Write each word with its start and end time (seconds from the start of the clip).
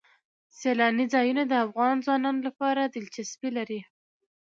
سیلانی 0.59 1.05
ځایونه 1.13 1.43
د 1.47 1.53
افغان 1.65 1.95
ځوانانو 2.05 2.41
لپاره 2.47 2.81
دلچسپي 2.95 3.49
لري. 3.57 3.79